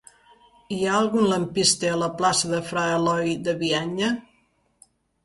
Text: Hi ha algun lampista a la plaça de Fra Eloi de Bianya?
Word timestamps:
Hi 0.75 0.77
ha 0.85 0.93
algun 0.99 1.27
lampista 1.33 1.91
a 1.95 1.99
la 2.03 2.07
plaça 2.21 2.49
de 2.53 2.63
Fra 2.71 2.87
Eloi 2.95 3.37
de 3.49 3.55
Bianya? 3.61 4.11